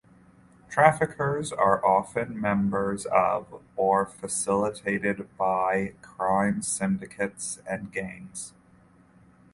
[0.67, 8.53] Traffickers are often members of or facilitated by crime syndicates and gangs.